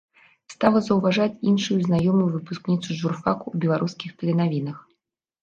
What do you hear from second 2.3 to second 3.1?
выпускніцу